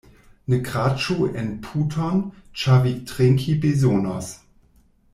Ne 0.53 0.57
kraĉu 0.67 1.17
en 1.41 1.51
puton, 1.67 2.23
ĉar 2.63 2.81
vi 2.89 2.97
trinki 3.13 3.57
bezonos. 3.67 4.35